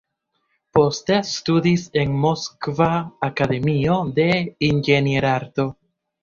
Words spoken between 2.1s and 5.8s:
Moskva Akademio de Inĝenierarto.